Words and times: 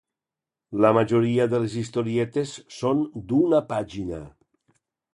La 0.85 0.89
majoria 0.97 1.45
de 1.51 1.59
les 1.67 1.77
historietes 1.83 2.57
són 2.81 3.07
d'una 3.31 3.63
pàgina. 3.73 4.27